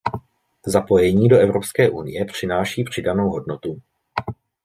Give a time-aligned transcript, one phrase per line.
[0.65, 3.81] Zapojení do Evropské unie přináší přidanou hodnotu.